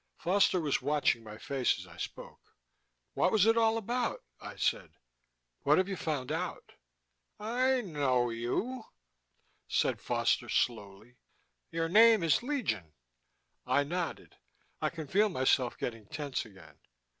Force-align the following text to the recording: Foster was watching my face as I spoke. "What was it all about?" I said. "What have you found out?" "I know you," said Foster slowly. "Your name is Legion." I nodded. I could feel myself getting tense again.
Foster 0.17 0.59
was 0.59 0.81
watching 0.81 1.23
my 1.23 1.37
face 1.37 1.77
as 1.77 1.85
I 1.85 1.97
spoke. 1.97 2.41
"What 3.13 3.31
was 3.31 3.45
it 3.45 3.55
all 3.55 3.77
about?" 3.77 4.23
I 4.39 4.55
said. 4.55 4.93
"What 5.61 5.77
have 5.77 5.87
you 5.87 5.95
found 5.95 6.31
out?" 6.31 6.71
"I 7.39 7.81
know 7.81 8.31
you," 8.31 8.85
said 9.67 10.01
Foster 10.01 10.49
slowly. 10.49 11.17
"Your 11.69 11.87
name 11.87 12.23
is 12.23 12.41
Legion." 12.41 12.95
I 13.67 13.83
nodded. 13.83 14.37
I 14.81 14.89
could 14.89 15.11
feel 15.11 15.29
myself 15.29 15.77
getting 15.77 16.07
tense 16.07 16.45
again. 16.47 16.79